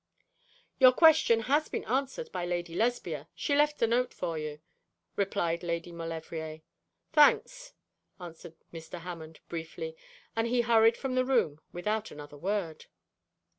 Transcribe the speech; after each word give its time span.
'Your 0.79 0.93
question 0.93 1.41
has 1.41 1.69
been 1.69 1.83
answered 1.85 2.31
by 2.31 2.43
Lady 2.43 2.73
Lesbia. 2.73 3.29
She 3.35 3.55
left 3.55 3.79
a 3.83 3.85
note 3.85 4.15
for 4.15 4.35
you,' 4.35 4.59
replied 5.15 5.61
Lady 5.61 5.91
Maulevrier. 5.91 6.61
'Thanks,' 7.13 7.73
answered 8.19 8.55
Mr. 8.73 9.01
Hammond, 9.01 9.41
briefly, 9.47 9.95
and 10.35 10.47
he 10.47 10.61
hurried 10.61 10.97
from 10.97 11.13
the 11.13 11.23
room 11.23 11.59
without 11.71 12.09
another 12.09 12.35
word. 12.39 12.87